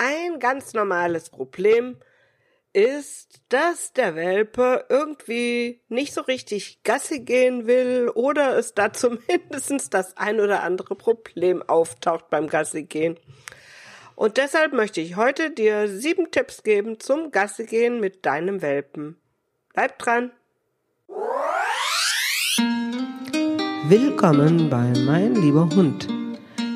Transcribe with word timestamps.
Ein 0.00 0.38
ganz 0.38 0.74
normales 0.74 1.28
Problem 1.28 1.96
ist, 2.72 3.40
dass 3.48 3.92
der 3.92 4.14
Welpe 4.14 4.84
irgendwie 4.88 5.80
nicht 5.88 6.14
so 6.14 6.20
richtig 6.20 6.84
Gasse 6.84 7.18
gehen 7.18 7.66
will 7.66 8.08
oder 8.14 8.56
es 8.56 8.74
da 8.74 8.92
zumindest 8.92 9.92
das 9.92 10.16
ein 10.16 10.38
oder 10.38 10.62
andere 10.62 10.94
Problem 10.94 11.64
auftaucht 11.68 12.30
beim 12.30 12.46
Gasse 12.46 12.84
gehen. 12.84 13.18
Und 14.14 14.36
deshalb 14.36 14.72
möchte 14.72 15.00
ich 15.00 15.16
heute 15.16 15.50
dir 15.50 15.88
sieben 15.88 16.30
Tipps 16.30 16.62
geben 16.62 17.00
zum 17.00 17.32
Gasse 17.32 17.66
gehen 17.66 17.98
mit 17.98 18.24
deinem 18.24 18.62
Welpen. 18.62 19.16
Bleib 19.74 19.98
dran! 19.98 20.30
Willkommen 23.88 24.70
bei 24.70 24.92
Mein 25.04 25.34
lieber 25.34 25.68
Hund. 25.74 26.17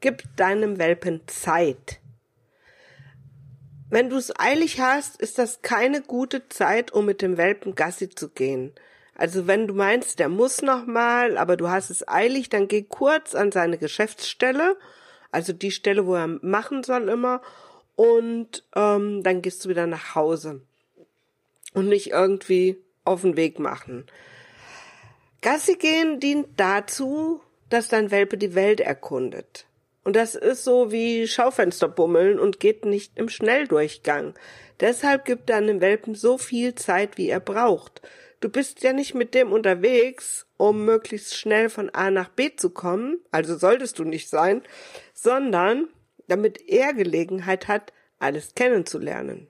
Gib 0.00 0.24
deinem 0.36 0.78
Welpen 0.78 1.22
Zeit. 1.26 2.00
Wenn 3.90 4.10
du 4.10 4.16
es 4.16 4.38
eilig 4.38 4.80
hast, 4.80 5.20
ist 5.20 5.38
das 5.38 5.62
keine 5.62 6.02
gute 6.02 6.48
Zeit, 6.48 6.92
um 6.92 7.06
mit 7.06 7.22
dem 7.22 7.36
Welpen 7.36 7.74
Gassi 7.74 8.10
zu 8.10 8.28
gehen. 8.28 8.72
Also 9.14 9.46
wenn 9.46 9.66
du 9.66 9.74
meinst, 9.74 10.18
der 10.18 10.28
muss 10.28 10.62
noch 10.62 10.86
mal, 10.86 11.38
aber 11.38 11.56
du 11.56 11.68
hast 11.68 11.90
es 11.90 12.06
eilig, 12.06 12.48
dann 12.50 12.68
geh 12.68 12.82
kurz 12.82 13.34
an 13.34 13.50
seine 13.50 13.78
Geschäftsstelle, 13.78 14.76
also 15.32 15.52
die 15.52 15.72
Stelle, 15.72 16.06
wo 16.06 16.14
er 16.14 16.28
machen 16.28 16.84
soll 16.84 17.08
immer, 17.08 17.42
und 17.96 18.64
ähm, 18.76 19.24
dann 19.24 19.42
gehst 19.42 19.64
du 19.64 19.68
wieder 19.68 19.88
nach 19.88 20.14
Hause 20.14 20.60
und 21.72 21.88
nicht 21.88 22.10
irgendwie 22.10 22.76
auf 23.04 23.22
den 23.22 23.36
Weg 23.36 23.58
machen. 23.58 24.06
Gassi 25.40 25.74
gehen 25.76 26.20
dient 26.20 26.48
dazu, 26.56 27.40
dass 27.70 27.88
dein 27.88 28.10
Welpe 28.10 28.38
die 28.38 28.54
Welt 28.54 28.80
erkundet. 28.80 29.67
Und 30.08 30.16
das 30.16 30.34
ist 30.34 30.64
so 30.64 30.90
wie 30.90 31.28
Schaufensterbummeln 31.28 32.40
und 32.40 32.60
geht 32.60 32.86
nicht 32.86 33.18
im 33.18 33.28
Schnelldurchgang. 33.28 34.32
Deshalb 34.80 35.26
gibt 35.26 35.50
deinem 35.50 35.82
Welpen 35.82 36.14
so 36.14 36.38
viel 36.38 36.74
Zeit, 36.74 37.18
wie 37.18 37.28
er 37.28 37.40
braucht. 37.40 38.00
Du 38.40 38.48
bist 38.48 38.82
ja 38.82 38.94
nicht 38.94 39.14
mit 39.14 39.34
dem 39.34 39.52
unterwegs, 39.52 40.46
um 40.56 40.86
möglichst 40.86 41.36
schnell 41.36 41.68
von 41.68 41.90
A 41.90 42.10
nach 42.10 42.30
B 42.30 42.56
zu 42.56 42.70
kommen, 42.70 43.20
also 43.32 43.58
solltest 43.58 43.98
du 43.98 44.04
nicht 44.04 44.30
sein, 44.30 44.62
sondern 45.12 45.88
damit 46.26 46.66
er 46.70 46.94
Gelegenheit 46.94 47.68
hat, 47.68 47.92
alles 48.18 48.54
kennenzulernen. 48.54 49.48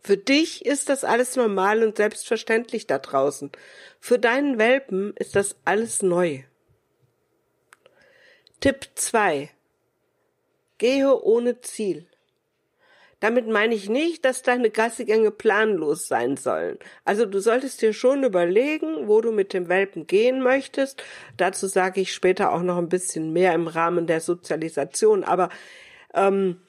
Für 0.00 0.16
dich 0.16 0.64
ist 0.64 0.88
das 0.88 1.02
alles 1.02 1.34
normal 1.34 1.82
und 1.82 1.96
selbstverständlich 1.96 2.86
da 2.86 3.00
draußen. 3.00 3.50
Für 3.98 4.20
deinen 4.20 4.58
Welpen 4.58 5.12
ist 5.16 5.34
das 5.34 5.56
alles 5.64 6.02
neu. 6.02 6.44
Tipp 8.60 8.88
2. 8.94 9.50
Gehe 10.78 11.22
ohne 11.22 11.60
Ziel. 11.60 12.06
Damit 13.20 13.48
meine 13.48 13.74
ich 13.74 13.88
nicht, 13.88 14.24
dass 14.24 14.42
deine 14.42 14.68
Gassigänge 14.68 15.30
planlos 15.30 16.08
sein 16.08 16.36
sollen. 16.36 16.78
Also 17.06 17.24
du 17.24 17.40
solltest 17.40 17.80
dir 17.80 17.94
schon 17.94 18.22
überlegen, 18.22 19.08
wo 19.08 19.22
du 19.22 19.32
mit 19.32 19.54
dem 19.54 19.68
Welpen 19.68 20.06
gehen 20.06 20.42
möchtest. 20.42 21.02
Dazu 21.38 21.66
sage 21.66 22.02
ich 22.02 22.12
später 22.12 22.52
auch 22.52 22.62
noch 22.62 22.76
ein 22.76 22.90
bisschen 22.90 23.32
mehr 23.32 23.54
im 23.54 23.66
Rahmen 23.66 24.06
der 24.06 24.20
Sozialisation. 24.20 25.24
Aber 25.24 25.48
ähm, 26.12 26.60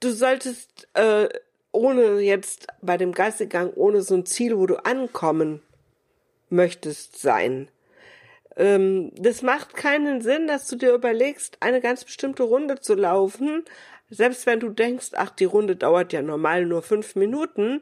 du 0.00 0.10
solltest 0.10 0.88
äh, 0.94 1.28
ohne 1.72 2.20
jetzt 2.20 2.68
bei 2.80 2.96
dem 2.96 3.12
Gassigang, 3.12 3.72
ohne 3.74 4.00
so 4.00 4.14
ein 4.14 4.24
Ziel, 4.24 4.56
wo 4.56 4.66
du 4.66 4.76
ankommen 4.76 5.62
möchtest, 6.48 7.20
sein. 7.20 7.68
Ähm, 8.58 9.12
das 9.14 9.42
macht 9.42 9.74
keinen 9.74 10.20
Sinn, 10.20 10.48
dass 10.48 10.66
du 10.66 10.76
dir 10.76 10.92
überlegst, 10.92 11.56
eine 11.60 11.80
ganz 11.80 12.04
bestimmte 12.04 12.42
Runde 12.42 12.80
zu 12.80 12.94
laufen, 12.94 13.64
selbst 14.10 14.46
wenn 14.46 14.58
du 14.58 14.68
denkst, 14.70 15.10
ach, 15.14 15.30
die 15.30 15.44
Runde 15.44 15.76
dauert 15.76 16.12
ja 16.12 16.22
normal 16.22 16.66
nur 16.66 16.82
fünf 16.82 17.14
Minuten, 17.14 17.80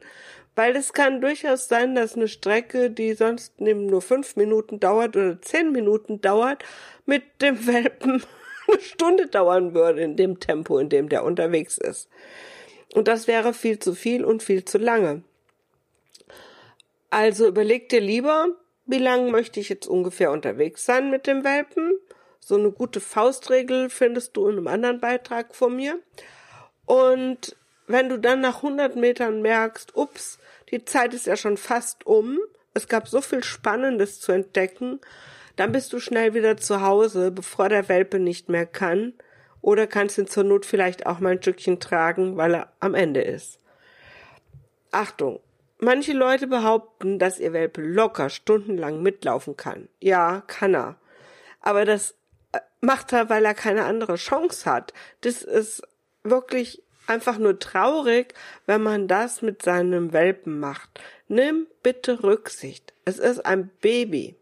weil 0.55 0.75
es 0.75 0.93
kann 0.93 1.19
durchaus 1.21 1.67
sein, 1.67 1.95
dass 1.95 2.15
eine 2.15 2.27
Strecke, 2.27 2.91
die 2.91 3.13
sonst 3.13 3.59
nur 3.59 4.01
fünf 4.01 4.35
Minuten 4.35 4.79
dauert 4.79 5.15
oder 5.15 5.41
zehn 5.41 5.71
Minuten 5.71 6.21
dauert, 6.21 6.63
mit 7.05 7.23
dem 7.41 7.65
Welpen 7.67 8.23
eine 8.67 8.81
Stunde 8.81 9.27
dauern 9.27 9.73
würde 9.73 10.01
in 10.01 10.15
dem 10.15 10.39
Tempo, 10.39 10.77
in 10.77 10.89
dem 10.89 11.09
der 11.09 11.23
unterwegs 11.23 11.77
ist. 11.77 12.07
Und 12.93 13.07
das 13.07 13.27
wäre 13.27 13.53
viel 13.53 13.79
zu 13.79 13.93
viel 13.93 14.23
und 14.23 14.43
viel 14.43 14.63
zu 14.63 14.77
lange. 14.77 15.23
Also 17.09 17.47
überleg 17.47 17.89
dir 17.89 18.01
lieber, 18.01 18.49
wie 18.87 18.97
lange 18.97 19.31
möchte 19.31 19.59
ich 19.59 19.69
jetzt 19.69 19.87
ungefähr 19.87 20.31
unterwegs 20.31 20.85
sein 20.85 21.11
mit 21.11 21.27
dem 21.27 21.43
Welpen. 21.43 21.93
So 22.39 22.55
eine 22.55 22.71
gute 22.71 23.01
Faustregel 23.01 23.89
findest 23.89 24.35
du 24.35 24.47
in 24.47 24.57
einem 24.57 24.67
anderen 24.67 24.99
Beitrag 24.99 25.53
von 25.53 25.75
mir. 25.75 25.99
Und 26.85 27.55
wenn 27.85 28.09
du 28.09 28.17
dann 28.17 28.41
nach 28.41 28.57
100 28.57 28.95
Metern 28.95 29.41
merkst, 29.41 29.95
ups, 29.95 30.39
die 30.71 30.85
Zeit 30.85 31.13
ist 31.13 31.27
ja 31.27 31.35
schon 31.35 31.57
fast 31.57 32.05
um, 32.05 32.39
es 32.73 32.87
gab 32.87 33.07
so 33.07 33.21
viel 33.21 33.43
Spannendes 33.43 34.19
zu 34.19 34.31
entdecken, 34.31 34.99
dann 35.57 35.71
bist 35.71 35.91
du 35.91 35.99
schnell 35.99 36.33
wieder 36.33 36.57
zu 36.57 36.81
Hause, 36.81 37.31
bevor 37.31 37.69
der 37.69 37.89
Welpe 37.89 38.19
nicht 38.19 38.47
mehr 38.47 38.65
kann, 38.65 39.13
oder 39.61 39.87
kannst 39.87 40.17
ihn 40.17 40.27
zur 40.27 40.43
Not 40.43 40.65
vielleicht 40.65 41.05
auch 41.05 41.19
mal 41.19 41.33
ein 41.33 41.41
Stückchen 41.41 41.79
tragen, 41.79 42.37
weil 42.37 42.53
er 42.53 42.71
am 42.79 42.93
Ende 42.93 43.21
ist. 43.21 43.59
Achtung, 44.91 45.39
Manche 45.79 46.13
Leute 46.13 46.47
behaupten, 46.47 47.19
dass 47.19 47.39
ihr 47.39 47.53
Welpe 47.53 47.81
locker 47.81 48.29
stundenlang 48.29 49.03
mitlaufen 49.03 49.55
kann. 49.57 49.87
Ja, 49.99 50.41
kann 50.47 50.73
er. 50.73 50.95
Aber 51.61 51.85
das 51.85 52.15
äh, 52.51 52.59
macht 52.81 53.13
er, 53.13 53.29
weil 53.29 53.45
er 53.45 53.53
keine 53.53 53.85
andere 53.85 54.15
Chance 54.15 54.69
hat. 54.69 54.93
Das 55.21 55.43
ist 55.43 55.83
wirklich 56.23 56.81
einfach 57.05 57.37
nur 57.37 57.59
traurig, 57.59 58.33
wenn 58.65 58.81
man 58.81 59.07
das 59.07 59.41
mit 59.41 59.61
seinem 59.61 60.13
Welpen 60.13 60.59
macht. 60.59 60.99
Nimm 61.27 61.67
bitte 61.83 62.23
Rücksicht. 62.23 62.93
Es 63.05 63.19
ist 63.19 63.45
ein 63.45 63.69
Baby. 63.81 64.35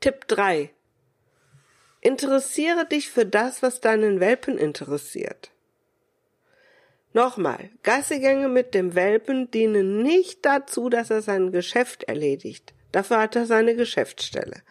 Tipp 0.00 0.26
3. 0.28 0.70
Interessiere 2.00 2.86
dich 2.86 3.10
für 3.10 3.24
das, 3.24 3.62
was 3.62 3.80
deinen 3.80 4.20
Welpen 4.20 4.58
interessiert. 4.58 5.50
Nochmal, 7.14 7.70
Gassigänge 7.84 8.48
mit 8.48 8.74
dem 8.74 8.96
Welpen 8.96 9.48
dienen 9.52 10.02
nicht 10.02 10.44
dazu, 10.44 10.88
dass 10.88 11.10
er 11.10 11.22
sein 11.22 11.52
Geschäft 11.52 12.02
erledigt. 12.02 12.74
Dafür 12.90 13.18
hat 13.20 13.36
er 13.36 13.46
seine 13.46 13.76
Geschäftsstelle. 13.76 14.62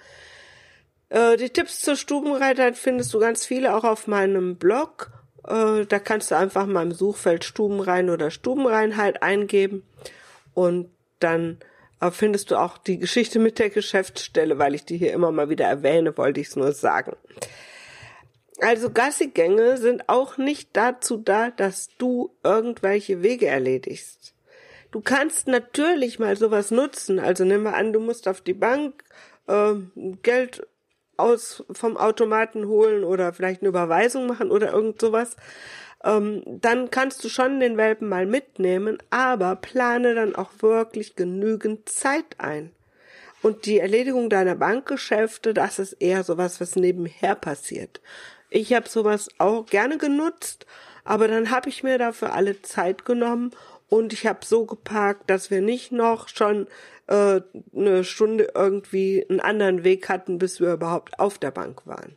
Äh, 1.08 1.38
die 1.38 1.52
Tipps 1.52 1.80
zur 1.80 1.96
Stubenreitheit 1.96 2.78
findest 2.78 3.14
du 3.14 3.20
ganz 3.20 3.46
viele 3.46 3.74
auch 3.74 3.86
auf 3.86 4.08
meinem 4.08 4.58
Blog. 4.58 5.12
Äh, 5.48 5.86
da 5.86 6.00
kannst 6.00 6.32
du 6.32 6.36
einfach 6.36 6.66
mal 6.66 6.84
im 6.84 6.92
Suchfeld 6.92 7.46
Stubenrein 7.46 8.10
oder 8.10 8.30
Stubenreinheit 8.30 9.24
eingeben 9.24 9.88
und 10.54 10.90
dann 11.20 11.60
äh, 12.02 12.12
findest 12.12 12.52
du 12.52 12.58
auch 12.58 12.78
die 12.78 13.00
Geschichte 13.00 13.40
mit 13.40 13.58
der 13.58 13.70
Geschäftsstelle, 13.70 14.60
weil 14.60 14.76
ich 14.76 14.84
die 14.84 14.98
hier 14.98 15.14
immer 15.14 15.32
mal 15.32 15.50
wieder 15.50 15.66
erwähne, 15.66 16.18
wollte 16.18 16.42
ich 16.42 16.48
es 16.48 16.58
nur 16.58 16.74
sagen. 16.74 17.16
Also 18.60 18.92
Gassigänge 18.92 19.78
sind 19.78 20.10
auch 20.10 20.38
nicht 20.38 20.70
dazu 20.74 21.18
da, 21.18 21.50
dass 21.50 21.90
du 21.98 22.36
irgendwelche 22.44 23.24
Wege 23.24 23.48
erledigst. 23.48 24.34
Du 24.92 25.02
kannst 25.02 25.48
natürlich 25.48 26.20
mal 26.20 26.38
sowas 26.38 26.70
nutzen. 26.70 27.20
Also 27.20 27.46
nimm 27.46 27.64
mal 27.64 27.74
an, 27.74 27.94
du 27.94 28.00
musst 28.00 28.28
auf 28.28 28.42
die 28.42 28.54
Bank 28.54 29.04
äh, 29.48 29.74
Geld 30.22 30.68
aus 31.18 31.64
vom 31.72 31.98
Automaten 31.98 32.68
holen 32.68 33.04
oder 33.04 33.34
vielleicht 33.34 33.62
eine 33.62 33.70
Überweisung 33.70 34.28
machen 34.28 34.52
oder 34.52 34.72
irgend 34.72 35.02
sowas. 35.02 35.36
Ähm, 36.04 36.44
dann 36.46 36.92
kannst 36.92 37.24
du 37.24 37.30
schon 37.30 37.60
den 37.60 37.78
Welpen 37.78 38.10
mal 38.10 38.26
mitnehmen, 38.26 38.98
aber 39.10 39.56
plane 39.56 40.16
dann 40.16 40.36
auch 40.36 40.52
wirklich 40.60 41.16
genügend 41.16 41.90
Zeit 41.90 42.40
ein. 42.40 42.72
Und 43.42 43.66
die 43.66 43.80
Erledigung 43.80 44.30
deiner 44.30 44.56
Bankgeschäfte, 44.56 45.54
das 45.54 45.80
ist 45.80 45.94
eher 45.94 46.24
sowas, 46.24 46.62
was 46.62 46.76
nebenher 46.76 47.36
passiert. 47.36 48.02
Ich 48.56 48.72
habe 48.72 48.88
sowas 48.88 49.30
auch 49.40 49.66
gerne 49.66 49.98
genutzt, 49.98 50.68
aber 51.04 51.28
dann 51.28 51.50
habe 51.50 51.70
ich 51.70 51.82
mir 51.82 51.98
dafür 51.98 52.34
alle 52.34 52.62
Zeit 52.62 53.04
genommen 53.04 53.50
und 53.90 54.14
ich 54.14 54.28
habe 54.28 54.46
so 54.46 54.68
geparkt, 54.68 55.28
dass 55.28 55.50
wir 55.50 55.60
nicht 55.60 55.92
noch 55.92 56.28
schon 56.28 56.68
äh, 57.08 57.42
eine 57.76 58.04
Stunde 58.04 58.52
irgendwie 58.54 59.26
einen 59.28 59.40
anderen 59.40 59.84
Weg 59.84 60.08
hatten, 60.08 60.38
bis 60.38 60.60
wir 60.60 60.72
überhaupt 60.72 61.18
auf 61.18 61.40
der 61.40 61.50
Bank 61.50 61.88
waren. 61.88 62.16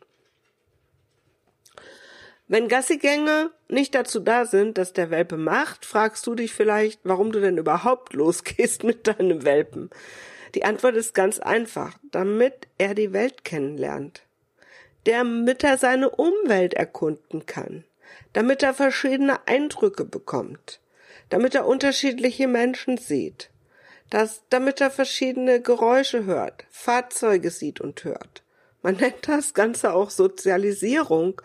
Wenn 2.49 2.69
Gassigänge 2.69 3.50
nicht 3.69 3.94
dazu 3.94 4.21
da 4.21 4.44
sind, 4.44 4.77
dass 4.77 4.93
der 4.93 5.09
Welpe 5.09 5.38
macht, 5.38 5.87
fragst 5.87 6.27
du 6.27 6.35
dich 6.35 6.53
vielleicht, 6.53 7.00
warum 7.03 7.33
du 7.33 7.41
denn 7.41 7.56
überhaupt 7.56 8.12
losgehst 8.12 8.85
mit 8.85 9.06
deinem 9.06 9.47
Welpen. 9.47 9.88
Die 10.55 10.67
Antwort 10.67 10.97
ist 10.97 11.15
ganz 11.15 11.38
einfach, 11.38 11.97
damit 12.11 12.69
er 12.77 12.94
die 12.94 13.15
Welt 13.15 13.43
kennenlernt, 13.43 14.27
damit 15.06 15.62
er 15.62 15.79
seine 15.79 16.11
Umwelt 16.11 16.75
erkunden 16.75 17.47
kann, 17.47 17.85
damit 18.32 18.62
er 18.62 18.75
verschiedene 18.75 19.47
Eindrücke 19.47 20.05
bekommt, 20.05 20.81
damit 21.29 21.55
er 21.55 21.67
unterschiedliche 21.67 22.49
Menschen 22.49 22.99
sieht, 22.99 23.50
dass, 24.11 24.43
damit 24.50 24.81
er 24.81 24.91
verschiedene 24.91 25.61
Geräusche 25.61 26.25
hört, 26.25 26.64
Fahrzeuge 26.70 27.50
sieht 27.50 27.81
und 27.81 28.05
hört. 28.05 28.43
Man 28.82 28.97
nennt 29.00 29.29
das 29.29 29.55
Ganze 29.55 29.93
auch 29.93 30.11
Sozialisierung. 30.11 31.41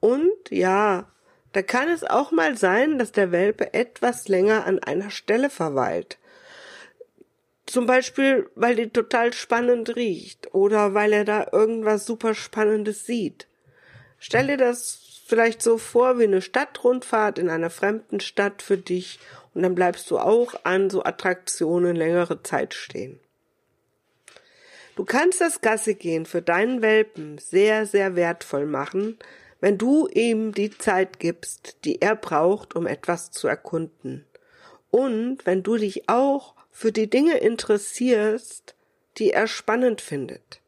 Und 0.00 0.50
ja, 0.50 1.06
da 1.52 1.62
kann 1.62 1.88
es 1.88 2.02
auch 2.02 2.32
mal 2.32 2.56
sein, 2.56 2.98
dass 2.98 3.12
der 3.12 3.30
Welpe 3.30 3.72
etwas 3.74 4.28
länger 4.28 4.66
an 4.66 4.78
einer 4.78 5.10
Stelle 5.10 5.50
verweilt. 5.50 6.18
Zum 7.72 7.86
Beispiel, 7.86 8.50
weil 8.54 8.76
die 8.76 8.90
total 8.90 9.32
spannend 9.32 9.96
riecht 9.96 10.52
oder 10.52 10.92
weil 10.92 11.14
er 11.14 11.24
da 11.24 11.46
irgendwas 11.52 12.04
super 12.04 12.34
Spannendes 12.34 13.06
sieht. 13.06 13.46
Stell 14.18 14.48
dir 14.48 14.58
das 14.58 15.22
vielleicht 15.26 15.62
so 15.62 15.78
vor 15.78 16.18
wie 16.18 16.24
eine 16.24 16.42
Stadtrundfahrt 16.42 17.38
in 17.38 17.48
einer 17.48 17.70
fremden 17.70 18.20
Stadt 18.20 18.60
für 18.60 18.76
dich 18.76 19.20
und 19.54 19.62
dann 19.62 19.74
bleibst 19.74 20.10
du 20.10 20.18
auch 20.18 20.54
an 20.64 20.90
so 20.90 21.02
Attraktionen 21.02 21.96
längere 21.96 22.42
Zeit 22.42 22.74
stehen. 22.74 23.18
Du 24.94 25.06
kannst 25.06 25.40
das 25.40 25.62
Gasse 25.62 25.94
gehen 25.94 26.26
für 26.26 26.42
deinen 26.42 26.82
Welpen 26.82 27.38
sehr, 27.38 27.86
sehr 27.86 28.16
wertvoll 28.16 28.66
machen, 28.66 29.18
wenn 29.60 29.78
du 29.78 30.08
ihm 30.08 30.52
die 30.52 30.76
Zeit 30.76 31.18
gibst, 31.18 31.78
die 31.86 32.02
er 32.02 32.16
braucht, 32.16 32.76
um 32.76 32.86
etwas 32.86 33.30
zu 33.30 33.48
erkunden. 33.48 34.26
Und 34.90 35.46
wenn 35.46 35.62
du 35.62 35.78
dich 35.78 36.10
auch 36.10 36.54
für 36.72 36.90
die 36.90 37.08
Dinge 37.08 37.38
interessierst, 37.38 38.74
die 39.18 39.30
er 39.30 39.46
spannend 39.46 40.00
findet. 40.00 40.60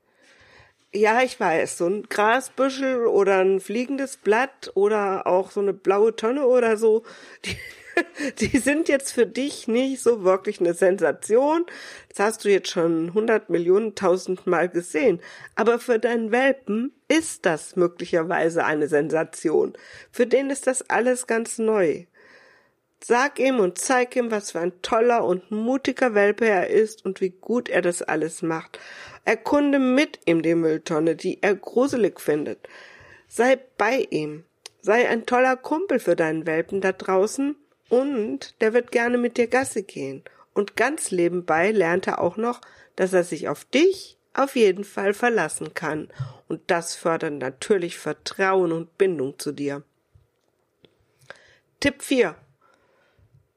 Ja, 0.92 1.22
ich 1.22 1.40
weiß, 1.40 1.78
so 1.78 1.86
ein 1.86 2.04
Grasbüschel 2.04 3.06
oder 3.06 3.40
ein 3.40 3.58
fliegendes 3.58 4.16
Blatt 4.16 4.70
oder 4.74 5.26
auch 5.26 5.50
so 5.50 5.58
eine 5.58 5.72
blaue 5.72 6.14
Tonne 6.14 6.46
oder 6.46 6.76
so, 6.76 7.02
die, 7.44 7.56
die 8.38 8.58
sind 8.58 8.88
jetzt 8.88 9.12
für 9.12 9.26
dich 9.26 9.66
nicht 9.66 10.00
so 10.00 10.22
wirklich 10.22 10.60
eine 10.60 10.74
Sensation. 10.74 11.66
Das 12.10 12.20
hast 12.20 12.44
du 12.44 12.48
jetzt 12.48 12.70
schon 12.70 13.12
hundert 13.12 13.50
Millionen, 13.50 13.96
tausend 13.96 14.46
Mal 14.46 14.68
gesehen. 14.68 15.20
Aber 15.56 15.80
für 15.80 15.98
deinen 15.98 16.30
Welpen 16.30 16.92
ist 17.08 17.44
das 17.44 17.74
möglicherweise 17.74 18.64
eine 18.64 18.86
Sensation. 18.86 19.72
Für 20.12 20.26
den 20.26 20.50
ist 20.50 20.66
das 20.66 20.88
alles 20.90 21.26
ganz 21.26 21.58
neu. 21.58 22.04
Sag 23.06 23.38
ihm 23.38 23.60
und 23.60 23.76
zeig 23.76 24.16
ihm, 24.16 24.30
was 24.30 24.52
für 24.52 24.60
ein 24.60 24.80
toller 24.80 25.26
und 25.26 25.50
mutiger 25.50 26.14
Welpe 26.14 26.46
er 26.46 26.70
ist 26.70 27.04
und 27.04 27.20
wie 27.20 27.28
gut 27.38 27.68
er 27.68 27.82
das 27.82 28.00
alles 28.00 28.40
macht. 28.40 28.78
Erkunde 29.26 29.78
mit 29.78 30.20
ihm 30.24 30.40
die 30.40 30.54
Mülltonne, 30.54 31.14
die 31.14 31.42
er 31.42 31.54
gruselig 31.54 32.18
findet. 32.18 32.66
Sei 33.28 33.58
bei 33.76 34.06
ihm. 34.08 34.44
Sei 34.80 35.06
ein 35.06 35.26
toller 35.26 35.58
Kumpel 35.58 35.98
für 35.98 36.16
deinen 36.16 36.46
Welpen 36.46 36.80
da 36.80 36.92
draußen 36.92 37.56
und 37.90 38.54
der 38.62 38.72
wird 38.72 38.90
gerne 38.90 39.18
mit 39.18 39.36
dir 39.36 39.48
Gasse 39.48 39.82
gehen. 39.82 40.24
Und 40.54 40.74
ganz 40.74 41.12
nebenbei 41.12 41.72
lernt 41.72 42.06
er 42.06 42.22
auch 42.22 42.38
noch, 42.38 42.62
dass 42.96 43.12
er 43.12 43.24
sich 43.24 43.48
auf 43.48 43.66
dich 43.66 44.16
auf 44.32 44.56
jeden 44.56 44.84
Fall 44.84 45.12
verlassen 45.12 45.74
kann. 45.74 46.08
Und 46.48 46.62
das 46.68 46.96
fördert 46.96 47.34
natürlich 47.34 47.98
Vertrauen 47.98 48.72
und 48.72 48.96
Bindung 48.96 49.38
zu 49.38 49.52
dir. 49.52 49.82
Tipp 51.80 52.02
4. 52.02 52.34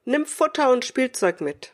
Nimm 0.08 0.24
Futter 0.24 0.72
und 0.72 0.86
Spielzeug 0.86 1.42
mit. 1.42 1.72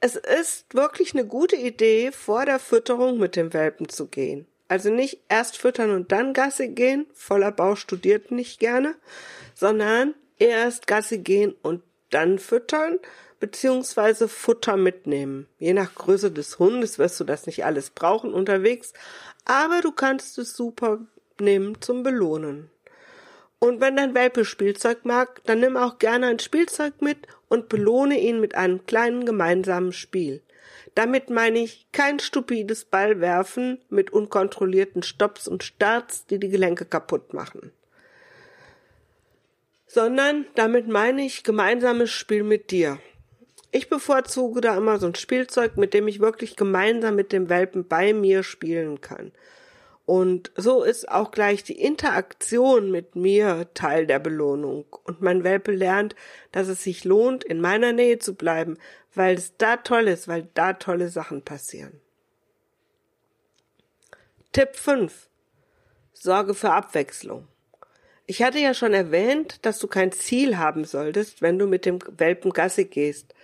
Es 0.00 0.16
ist 0.16 0.74
wirklich 0.74 1.14
eine 1.14 1.24
gute 1.24 1.54
Idee, 1.54 2.10
vor 2.10 2.44
der 2.44 2.58
Fütterung 2.58 3.18
mit 3.18 3.36
dem 3.36 3.52
Welpen 3.52 3.88
zu 3.88 4.08
gehen. 4.08 4.48
Also 4.66 4.90
nicht 4.90 5.20
erst 5.28 5.58
füttern 5.58 5.92
und 5.92 6.10
dann 6.10 6.32
Gasse 6.32 6.66
gehen, 6.66 7.06
voller 7.14 7.52
Bauch 7.52 7.76
studiert 7.76 8.32
nicht 8.32 8.58
gerne, 8.58 8.96
sondern 9.54 10.14
erst 10.40 10.88
Gasse 10.88 11.18
gehen 11.18 11.54
und 11.62 11.84
dann 12.10 12.40
füttern, 12.40 12.98
beziehungsweise 13.38 14.26
Futter 14.26 14.76
mitnehmen. 14.76 15.46
Je 15.60 15.74
nach 15.74 15.94
Größe 15.94 16.32
des 16.32 16.58
Hundes 16.58 16.98
wirst 16.98 17.20
du 17.20 17.22
das 17.22 17.46
nicht 17.46 17.64
alles 17.64 17.90
brauchen 17.90 18.34
unterwegs, 18.34 18.92
aber 19.44 19.82
du 19.82 19.92
kannst 19.92 20.36
es 20.38 20.52
super 20.56 20.98
nehmen 21.38 21.80
zum 21.80 22.02
Belohnen. 22.02 22.72
Und 23.60 23.80
wenn 23.80 23.96
dein 23.96 24.14
Welpe 24.14 24.44
Spielzeug 24.44 25.04
mag, 25.04 25.40
dann 25.44 25.60
nimm 25.60 25.76
auch 25.76 25.98
gerne 25.98 26.26
ein 26.26 26.38
Spielzeug 26.38 27.00
mit 27.00 27.26
und 27.48 27.68
belohne 27.68 28.18
ihn 28.18 28.40
mit 28.40 28.54
einem 28.54 28.86
kleinen 28.86 29.26
gemeinsamen 29.26 29.92
Spiel. 29.92 30.42
Damit 30.94 31.30
meine 31.30 31.58
ich 31.60 31.86
kein 31.92 32.18
stupides 32.18 32.84
Ballwerfen 32.84 33.80
mit 33.88 34.10
unkontrollierten 34.10 35.02
Stops 35.02 35.48
und 35.48 35.64
Starts, 35.64 36.26
die 36.26 36.38
die 36.38 36.48
Gelenke 36.48 36.84
kaputt 36.84 37.34
machen 37.34 37.72
sondern 39.88 40.46
damit 40.54 40.86
meine 40.86 41.24
ich 41.24 41.42
gemeinsames 41.42 42.10
Spiel 42.10 42.44
mit 42.44 42.70
dir. 42.70 43.00
Ich 43.72 43.88
bevorzuge 43.88 44.60
da 44.60 44.76
immer 44.76 44.98
so 44.98 45.06
ein 45.06 45.14
Spielzeug, 45.14 45.76
mit 45.76 45.94
dem 45.94 46.08
ich 46.08 46.20
wirklich 46.20 46.56
gemeinsam 46.56 47.16
mit 47.16 47.32
dem 47.32 47.48
Welpen 47.48 47.86
bei 47.86 48.12
mir 48.12 48.42
spielen 48.42 49.00
kann. 49.00 49.32
Und 50.08 50.52
so 50.56 50.84
ist 50.84 51.06
auch 51.10 51.32
gleich 51.32 51.64
die 51.64 51.78
Interaktion 51.78 52.90
mit 52.90 53.14
mir 53.14 53.68
Teil 53.74 54.06
der 54.06 54.18
Belohnung. 54.18 54.86
Und 55.04 55.20
mein 55.20 55.44
Welpe 55.44 55.70
lernt, 55.70 56.16
dass 56.50 56.68
es 56.68 56.82
sich 56.82 57.04
lohnt, 57.04 57.44
in 57.44 57.60
meiner 57.60 57.92
Nähe 57.92 58.18
zu 58.18 58.34
bleiben, 58.34 58.78
weil 59.14 59.36
es 59.36 59.58
da 59.58 59.76
toll 59.76 60.08
ist, 60.08 60.26
weil 60.26 60.48
da 60.54 60.72
tolle 60.72 61.10
Sachen 61.10 61.42
passieren. 61.42 62.00
Tipp 64.52 64.76
5. 64.76 65.28
Sorge 66.14 66.54
für 66.54 66.70
Abwechslung. 66.70 67.46
Ich 68.24 68.42
hatte 68.42 68.60
ja 68.60 68.72
schon 68.72 68.94
erwähnt, 68.94 69.66
dass 69.66 69.78
du 69.78 69.88
kein 69.88 70.12
Ziel 70.12 70.56
haben 70.56 70.86
solltest, 70.86 71.42
wenn 71.42 71.58
du 71.58 71.66
mit 71.66 71.84
dem 71.84 71.98
Welpen 72.16 72.54
Gasse 72.54 72.86
gehst, 72.86 73.34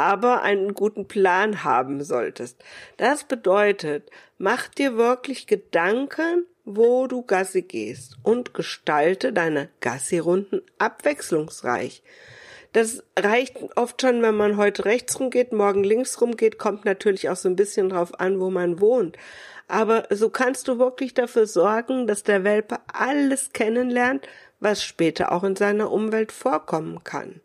aber 0.00 0.40
einen 0.40 0.72
guten 0.72 1.06
Plan 1.06 1.62
haben 1.62 2.02
solltest. 2.02 2.62
Das 2.96 3.24
bedeutet, 3.24 4.10
mach 4.38 4.68
dir 4.68 4.96
wirklich 4.96 5.46
Gedanken, 5.46 6.46
wo 6.64 7.06
du 7.06 7.22
Gasse 7.22 7.62
gehst 7.62 8.16
und 8.22 8.54
gestalte 8.54 9.32
deine 9.32 9.68
Gassi-Runden 9.80 10.62
abwechslungsreich. 10.78 12.02
Das 12.72 13.02
reicht 13.18 13.56
oft 13.76 14.00
schon, 14.00 14.22
wenn 14.22 14.36
man 14.36 14.56
heute 14.56 14.84
rechts 14.84 15.18
rumgeht, 15.18 15.52
morgen 15.52 15.84
links 15.84 16.20
rumgeht, 16.20 16.58
kommt 16.58 16.84
natürlich 16.84 17.28
auch 17.28 17.36
so 17.36 17.48
ein 17.48 17.56
bisschen 17.56 17.90
drauf 17.90 18.18
an, 18.18 18.40
wo 18.40 18.48
man 18.48 18.80
wohnt. 18.80 19.18
Aber 19.68 20.06
so 20.10 20.30
kannst 20.30 20.66
du 20.68 20.78
wirklich 20.78 21.12
dafür 21.14 21.46
sorgen, 21.46 22.06
dass 22.06 22.22
der 22.22 22.44
Welpe 22.44 22.78
alles 22.92 23.52
kennenlernt, 23.52 24.26
was 24.60 24.82
später 24.82 25.32
auch 25.32 25.44
in 25.44 25.56
seiner 25.56 25.90
Umwelt 25.90 26.32
vorkommen 26.32 27.04
kann. 27.04 27.40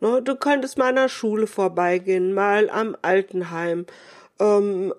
Ne, 0.00 0.20
du 0.22 0.36
könntest 0.36 0.76
mal 0.76 0.88
an 0.88 0.96
der 0.96 1.08
Schule 1.08 1.46
vorbeigehen, 1.46 2.34
mal 2.34 2.68
am 2.68 2.96
Altenheim, 3.00 3.86
ähm, 4.38 4.92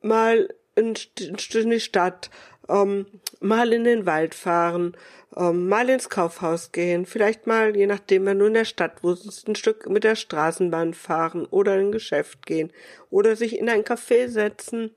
mal 0.00 0.48
in, 0.74 0.94
in 1.18 1.70
die 1.70 1.80
Stadt, 1.80 2.30
ähm, 2.68 3.06
mal 3.40 3.72
in 3.72 3.84
den 3.84 4.06
Wald 4.06 4.34
fahren, 4.34 4.96
ähm, 5.36 5.68
mal 5.68 5.88
ins 5.90 6.08
Kaufhaus 6.08 6.72
gehen, 6.72 7.04
vielleicht 7.04 7.46
mal, 7.46 7.76
je 7.76 7.86
nachdem, 7.86 8.24
wenn 8.24 8.38
du 8.38 8.46
in 8.46 8.54
der 8.54 8.64
Stadt 8.64 9.02
wohnst, 9.02 9.46
ein 9.48 9.54
Stück 9.54 9.88
mit 9.88 10.04
der 10.04 10.16
Straßenbahn 10.16 10.94
fahren 10.94 11.46
oder 11.46 11.74
in 11.74 11.88
ein 11.88 11.92
Geschäft 11.92 12.46
gehen 12.46 12.72
oder 13.10 13.36
sich 13.36 13.58
in 13.58 13.68
ein 13.68 13.84
Café 13.84 14.28
setzen. 14.28 14.94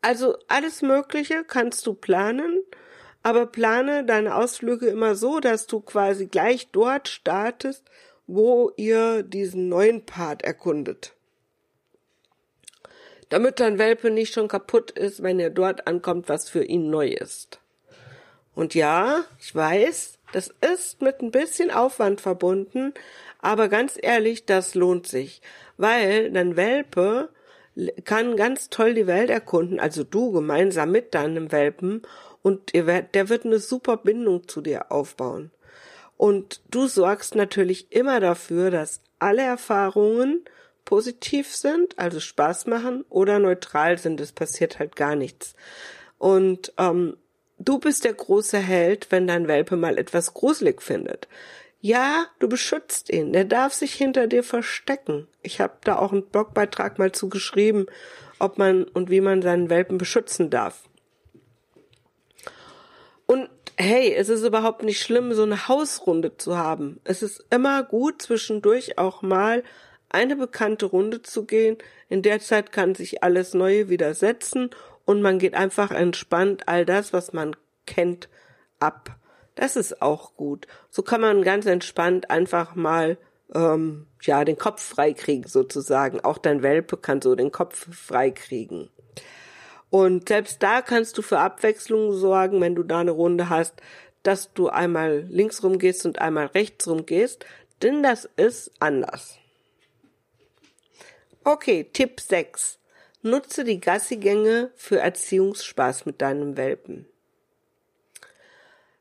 Also 0.00 0.36
alles 0.48 0.80
Mögliche 0.80 1.44
kannst 1.44 1.86
du 1.86 1.94
planen, 1.94 2.62
aber 3.22 3.46
plane 3.46 4.04
deine 4.04 4.34
Ausflüge 4.34 4.86
immer 4.86 5.14
so, 5.14 5.40
dass 5.40 5.66
du 5.66 5.80
quasi 5.80 6.26
gleich 6.26 6.68
dort 6.72 7.08
startest, 7.08 7.84
wo 8.26 8.72
ihr 8.76 9.22
diesen 9.22 9.68
neuen 9.68 10.06
Part 10.06 10.42
erkundet. 10.42 11.14
Damit 13.28 13.60
dein 13.60 13.78
Welpe 13.78 14.10
nicht 14.10 14.32
schon 14.32 14.48
kaputt 14.48 14.90
ist, 14.90 15.22
wenn 15.22 15.38
er 15.38 15.50
dort 15.50 15.86
ankommt, 15.86 16.28
was 16.28 16.48
für 16.48 16.64
ihn 16.64 16.90
neu 16.90 17.08
ist. 17.08 17.60
Und 18.54 18.74
ja, 18.74 19.24
ich 19.38 19.54
weiß, 19.54 20.18
das 20.32 20.52
ist 20.72 21.00
mit 21.00 21.22
ein 21.22 21.30
bisschen 21.30 21.70
Aufwand 21.70 22.20
verbunden, 22.20 22.92
aber 23.40 23.68
ganz 23.68 23.98
ehrlich, 24.00 24.46
das 24.46 24.74
lohnt 24.74 25.06
sich, 25.06 25.40
weil 25.76 26.30
dein 26.30 26.56
Welpe 26.56 27.30
kann 28.04 28.36
ganz 28.36 28.70
toll 28.70 28.94
die 28.94 29.06
Welt 29.06 29.30
erkunden, 29.30 29.80
also 29.80 30.04
du 30.04 30.32
gemeinsam 30.32 30.90
mit 30.90 31.14
deinem 31.14 31.52
Welpen 31.52 32.02
und 32.42 32.74
der 32.74 33.28
wird 33.28 33.44
eine 33.44 33.58
super 33.58 33.96
Bindung 33.96 34.48
zu 34.48 34.60
dir 34.60 34.90
aufbauen. 34.90 35.50
Und 36.16 36.60
du 36.70 36.86
sorgst 36.86 37.34
natürlich 37.34 37.92
immer 37.92 38.20
dafür, 38.20 38.70
dass 38.70 39.00
alle 39.18 39.42
Erfahrungen 39.42 40.44
positiv 40.84 41.54
sind, 41.54 41.98
also 41.98 42.20
Spaß 42.20 42.66
machen 42.66 43.04
oder 43.08 43.38
neutral 43.38 43.98
sind. 43.98 44.20
Es 44.20 44.32
passiert 44.32 44.78
halt 44.78 44.96
gar 44.96 45.16
nichts. 45.16 45.54
Und 46.18 46.72
ähm, 46.78 47.16
Du 47.62 47.78
bist 47.78 48.04
der 48.04 48.14
große 48.14 48.56
Held, 48.56 49.08
wenn 49.10 49.26
dein 49.26 49.46
Welpe 49.46 49.76
mal 49.76 49.98
etwas 49.98 50.32
gruselig 50.32 50.80
findet. 50.80 51.28
Ja, 51.80 52.26
du 52.38 52.48
beschützt 52.48 53.10
ihn. 53.10 53.32
Der 53.32 53.44
darf 53.44 53.72
sich 53.72 53.94
hinter 53.94 54.26
dir 54.26 54.42
verstecken. 54.42 55.26
Ich 55.42 55.60
habe 55.60 55.78
da 55.82 55.96
auch 55.96 56.12
einen 56.12 56.26
Blogbeitrag 56.26 56.98
mal 56.98 57.12
zu 57.12 57.30
geschrieben, 57.30 57.86
ob 58.38 58.58
man 58.58 58.84
und 58.84 59.10
wie 59.10 59.22
man 59.22 59.40
seinen 59.40 59.70
Welpen 59.70 59.96
beschützen 59.96 60.50
darf. 60.50 60.82
Und 63.26 63.48
hey, 63.78 64.12
es 64.12 64.28
ist 64.28 64.44
überhaupt 64.44 64.82
nicht 64.82 65.00
schlimm, 65.00 65.32
so 65.32 65.42
eine 65.42 65.68
Hausrunde 65.68 66.36
zu 66.36 66.58
haben. 66.58 67.00
Es 67.04 67.22
ist 67.22 67.46
immer 67.50 67.82
gut, 67.82 68.20
zwischendurch 68.20 68.98
auch 68.98 69.22
mal 69.22 69.62
eine 70.10 70.36
bekannte 70.36 70.86
Runde 70.86 71.22
zu 71.22 71.46
gehen. 71.46 71.78
In 72.08 72.20
der 72.20 72.40
Zeit 72.40 72.72
kann 72.72 72.94
sich 72.94 73.22
alles 73.22 73.54
Neue 73.54 73.88
widersetzen 73.88 74.70
und 75.06 75.22
man 75.22 75.38
geht 75.38 75.54
einfach 75.54 75.92
entspannt 75.92 76.64
all 76.66 76.84
das, 76.84 77.12
was 77.14 77.32
man 77.32 77.56
kennt, 77.86 78.28
ab. 78.80 79.16
Das 79.54 79.76
ist 79.76 80.00
auch 80.00 80.34
gut. 80.36 80.66
So 80.90 81.02
kann 81.02 81.20
man 81.20 81.42
ganz 81.42 81.66
entspannt 81.66 82.30
einfach 82.30 82.74
mal 82.74 83.18
ähm, 83.54 84.06
ja 84.22 84.44
den 84.44 84.58
Kopf 84.58 84.82
freikriegen 84.82 85.48
sozusagen. 85.48 86.20
Auch 86.20 86.38
dein 86.38 86.62
Welpe 86.62 86.96
kann 86.96 87.20
so 87.20 87.34
den 87.34 87.52
Kopf 87.52 87.88
freikriegen. 87.94 88.90
Und 89.90 90.28
selbst 90.28 90.62
da 90.62 90.82
kannst 90.82 91.18
du 91.18 91.22
für 91.22 91.38
Abwechslung 91.38 92.12
sorgen, 92.12 92.60
wenn 92.60 92.76
du 92.76 92.84
da 92.84 93.00
eine 93.00 93.10
Runde 93.10 93.48
hast, 93.48 93.74
dass 94.22 94.52
du 94.52 94.68
einmal 94.68 95.26
links 95.28 95.62
rum 95.62 95.78
gehst 95.78 96.06
und 96.06 96.20
einmal 96.20 96.46
rechts 96.46 96.86
rum 96.86 97.06
gehst, 97.06 97.44
denn 97.82 98.02
das 98.02 98.28
ist 98.36 98.70
anders. 98.78 99.38
Okay, 101.42 101.88
Tipp 101.92 102.20
6. 102.20 102.78
Nutze 103.22 103.64
die 103.64 103.80
Gassigänge 103.80 104.70
für 104.76 104.98
Erziehungsspaß 104.98 106.06
mit 106.06 106.20
deinem 106.22 106.56
Welpen. 106.56 107.06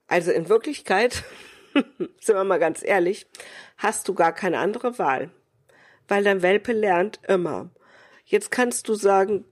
Also 0.09 0.31
in 0.31 0.49
Wirklichkeit, 0.49 1.23
sind 1.73 2.35
wir 2.35 2.43
mal 2.43 2.59
ganz 2.59 2.83
ehrlich, 2.83 3.27
hast 3.77 4.07
du 4.07 4.13
gar 4.13 4.33
keine 4.33 4.57
andere 4.57 4.99
Wahl. 4.99 5.29
Weil 6.07 6.23
dein 6.23 6.41
Welpe 6.41 6.73
lernt 6.73 7.19
immer. 7.27 7.69
Jetzt 8.25 8.51
kannst 8.51 8.89
du 8.89 8.95
sagen, 8.95 9.45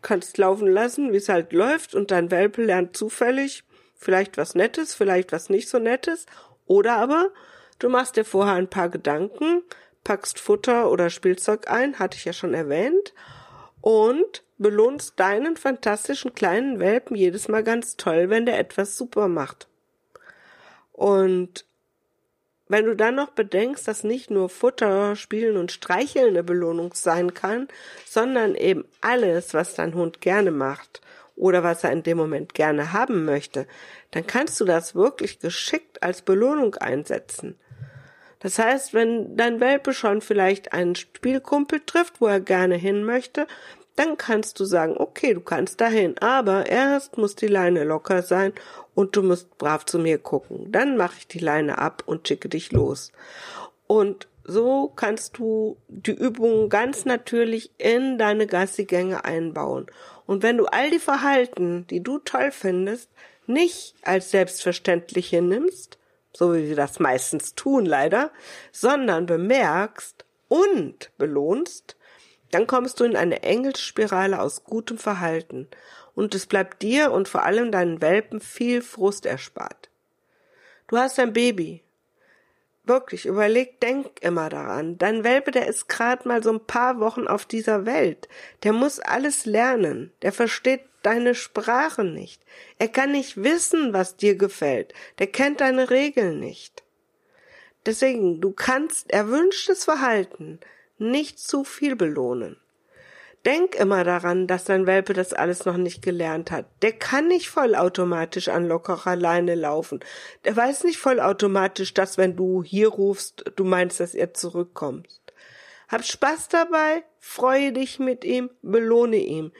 kannst 0.00 0.38
laufen 0.38 0.68
lassen, 0.68 1.12
wie 1.12 1.16
es 1.16 1.28
halt 1.28 1.52
läuft, 1.52 1.94
und 1.94 2.10
dein 2.10 2.30
Welpe 2.30 2.62
lernt 2.62 2.96
zufällig 2.96 3.64
vielleicht 3.96 4.36
was 4.36 4.54
Nettes, 4.54 4.94
vielleicht 4.94 5.32
was 5.32 5.50
nicht 5.50 5.68
so 5.68 5.78
Nettes. 5.78 6.26
Oder 6.66 6.96
aber 6.96 7.30
du 7.78 7.88
machst 7.88 8.16
dir 8.16 8.24
vorher 8.24 8.54
ein 8.54 8.70
paar 8.70 8.88
Gedanken, 8.88 9.62
packst 10.04 10.38
Futter 10.38 10.90
oder 10.90 11.10
Spielzeug 11.10 11.68
ein, 11.68 11.98
hatte 11.98 12.16
ich 12.16 12.24
ja 12.24 12.32
schon 12.32 12.54
erwähnt, 12.54 13.14
und 13.80 14.44
belohnst 14.58 15.18
deinen 15.18 15.56
fantastischen 15.56 16.34
kleinen 16.34 16.78
Welpen 16.78 17.16
jedes 17.16 17.48
Mal 17.48 17.64
ganz 17.64 17.96
toll, 17.96 18.30
wenn 18.30 18.46
der 18.46 18.58
etwas 18.58 18.96
super 18.96 19.26
macht. 19.26 19.68
Und 20.94 21.66
wenn 22.68 22.86
du 22.86 22.94
dann 22.94 23.16
noch 23.16 23.30
bedenkst, 23.30 23.86
dass 23.86 24.04
nicht 24.04 24.30
nur 24.30 24.48
Futter, 24.48 25.16
Spielen 25.16 25.56
und 25.56 25.72
Streicheln 25.72 26.28
eine 26.28 26.44
Belohnung 26.44 26.94
sein 26.94 27.34
kann, 27.34 27.68
sondern 28.06 28.54
eben 28.54 28.84
alles, 29.00 29.54
was 29.54 29.74
dein 29.74 29.94
Hund 29.94 30.20
gerne 30.20 30.52
macht 30.52 31.02
oder 31.36 31.64
was 31.64 31.84
er 31.84 31.90
in 31.90 32.04
dem 32.04 32.16
Moment 32.16 32.54
gerne 32.54 32.92
haben 32.92 33.24
möchte, 33.24 33.66
dann 34.12 34.26
kannst 34.26 34.60
du 34.60 34.64
das 34.64 34.94
wirklich 34.94 35.40
geschickt 35.40 36.02
als 36.02 36.22
Belohnung 36.22 36.76
einsetzen. 36.76 37.58
Das 38.38 38.58
heißt, 38.58 38.94
wenn 38.94 39.36
dein 39.36 39.58
Welpe 39.58 39.92
schon 39.92 40.20
vielleicht 40.20 40.72
einen 40.72 40.94
Spielkumpel 40.94 41.80
trifft, 41.84 42.20
wo 42.20 42.28
er 42.28 42.40
gerne 42.40 42.76
hin 42.76 43.02
möchte, 43.04 43.46
dann 43.96 44.16
kannst 44.16 44.58
du 44.58 44.64
sagen, 44.64 44.96
okay, 44.96 45.34
du 45.34 45.40
kannst 45.40 45.80
dahin, 45.80 46.18
aber 46.18 46.66
erst 46.66 47.16
muss 47.16 47.36
die 47.36 47.46
Leine 47.46 47.84
locker 47.84 48.22
sein 48.22 48.52
und 48.94 49.16
du 49.16 49.22
musst 49.22 49.56
brav 49.58 49.84
zu 49.86 49.98
mir 49.98 50.18
gucken. 50.18 50.72
Dann 50.72 50.96
mache 50.96 51.14
ich 51.18 51.28
die 51.28 51.38
Leine 51.38 51.78
ab 51.78 52.02
und 52.06 52.26
schicke 52.26 52.48
dich 52.48 52.72
los. 52.72 53.12
Und 53.86 54.28
so 54.44 54.88
kannst 54.94 55.38
du 55.38 55.76
die 55.88 56.12
Übungen 56.12 56.68
ganz 56.68 57.04
natürlich 57.04 57.70
in 57.78 58.18
deine 58.18 58.46
Gassigänge 58.46 59.24
einbauen. 59.24 59.86
Und 60.26 60.42
wenn 60.42 60.58
du 60.58 60.66
all 60.66 60.90
die 60.90 60.98
Verhalten, 60.98 61.86
die 61.88 62.02
du 62.02 62.18
toll 62.18 62.50
findest, 62.50 63.10
nicht 63.46 63.94
als 64.02 64.30
selbstverständlich 64.30 65.28
hinnimmst, 65.28 65.98
so 66.32 66.54
wie 66.54 66.68
wir 66.68 66.76
das 66.76 66.98
meistens 66.98 67.54
tun 67.54 67.86
leider, 67.86 68.32
sondern 68.72 69.26
bemerkst 69.26 70.24
und 70.48 71.10
belohnst, 71.16 71.96
dann 72.50 72.66
kommst 72.66 73.00
du 73.00 73.04
in 73.04 73.16
eine 73.16 73.42
Engelsspirale 73.42 74.40
aus 74.40 74.64
gutem 74.64 74.98
Verhalten 74.98 75.68
und 76.14 76.34
es 76.34 76.46
bleibt 76.46 76.82
dir 76.82 77.10
und 77.12 77.28
vor 77.28 77.44
allem 77.44 77.72
deinen 77.72 78.00
Welpen 78.00 78.40
viel 78.40 78.82
Frust 78.82 79.26
erspart. 79.26 79.90
Du 80.86 80.98
hast 80.98 81.18
ein 81.18 81.32
Baby. 81.32 81.82
Wirklich, 82.84 83.24
überleg, 83.24 83.80
denk 83.80 84.22
immer 84.22 84.50
daran. 84.50 84.98
Dein 84.98 85.24
Welpe, 85.24 85.50
der 85.50 85.66
ist 85.66 85.88
gerade 85.88 86.28
mal 86.28 86.42
so 86.42 86.52
ein 86.52 86.66
paar 86.66 87.00
Wochen 87.00 87.26
auf 87.26 87.46
dieser 87.46 87.86
Welt. 87.86 88.28
Der 88.62 88.74
muss 88.74 89.00
alles 89.00 89.46
lernen. 89.46 90.12
Der 90.20 90.32
versteht 90.32 90.82
deine 91.02 91.34
Sprache 91.34 92.04
nicht. 92.04 92.42
Er 92.78 92.88
kann 92.88 93.12
nicht 93.12 93.42
wissen, 93.42 93.94
was 93.94 94.16
dir 94.16 94.36
gefällt. 94.36 94.92
Der 95.18 95.28
kennt 95.28 95.62
deine 95.62 95.88
Regeln 95.88 96.40
nicht. 96.40 96.82
Deswegen, 97.86 98.40
du 98.40 98.52
kannst 98.52 99.10
erwünschtes 99.10 99.84
Verhalten 99.84 100.60
nicht 100.98 101.38
zu 101.38 101.64
viel 101.64 101.96
belohnen. 101.96 102.56
Denk 103.44 103.74
immer 103.74 104.04
daran, 104.04 104.46
dass 104.46 104.64
dein 104.64 104.86
Welpe 104.86 105.12
das 105.12 105.34
alles 105.34 105.66
noch 105.66 105.76
nicht 105.76 106.00
gelernt 106.00 106.50
hat. 106.50 106.64
Der 106.80 106.92
kann 106.92 107.28
nicht 107.28 107.50
vollautomatisch 107.50 108.48
an 108.48 108.66
lockerer 108.66 109.16
Leine 109.16 109.54
laufen. 109.54 110.00
Der 110.46 110.56
weiß 110.56 110.84
nicht 110.84 110.98
vollautomatisch, 110.98 111.92
dass 111.92 112.16
wenn 112.16 112.36
du 112.36 112.62
hier 112.62 112.88
rufst, 112.88 113.44
du 113.56 113.64
meinst, 113.64 114.00
dass 114.00 114.14
er 114.14 114.32
zurückkommt. 114.32 115.20
Hab 115.88 116.04
Spaß 116.04 116.48
dabei, 116.48 117.04
freue 117.18 117.72
dich 117.72 117.98
mit 117.98 118.24
ihm, 118.24 118.48
belohne 118.62 119.18
ihm 119.18 119.52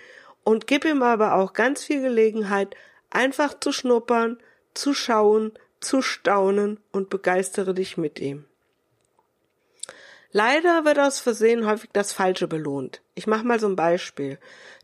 und 0.44 0.66
gib 0.66 0.86
ihm 0.86 1.02
aber 1.02 1.34
auch 1.34 1.52
ganz 1.52 1.84
viel 1.84 2.00
Gelegenheit, 2.00 2.74
einfach 3.10 3.58
zu 3.60 3.72
schnuppern, 3.72 4.38
zu 4.72 4.94
schauen, 4.94 5.52
zu 5.80 6.00
staunen 6.00 6.80
und 6.92 7.10
begeistere 7.10 7.74
dich 7.74 7.98
mit 7.98 8.18
ihm. 8.18 8.46
Leider 10.36 10.84
wird 10.84 10.98
aus 10.98 11.20
Versehen 11.20 11.64
häufig 11.64 11.90
das 11.92 12.12
Falsche 12.12 12.48
belohnt. 12.48 13.02
Ich 13.14 13.28
mache 13.28 13.46
mal 13.46 13.60
so 13.60 13.68
ein 13.68 13.76
Beispiel. 13.76 14.40